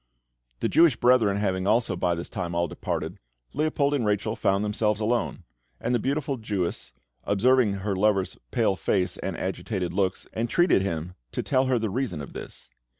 The 0.61 0.67
Jewish 0.67 0.95
brethren 0.95 1.37
having 1.37 1.67
also 1.67 1.95
by 1.95 2.15
this 2.15 2.27
time 2.27 2.55
all 2.55 2.67
departed, 2.67 3.19
Leopold 3.53 3.93
and 3.93 4.03
Rachel 4.03 4.35
found 4.35 4.65
themselves 4.65 4.99
alone; 4.99 5.43
and 5.79 5.93
the 5.93 5.99
beautiful 5.99 6.37
Jewess, 6.37 6.91
observing 7.23 7.73
her 7.73 7.95
lover's 7.95 8.35
pale 8.49 8.75
face 8.75 9.17
and 9.17 9.37
agitated 9.37 9.93
looks, 9.93 10.25
entreated 10.35 10.81
him 10.81 11.13
to 11.33 11.43
tell 11.43 11.67
her 11.67 11.77
the 11.77 11.91
reason 11.91 12.19
of 12.19 12.33
this. 12.33 12.71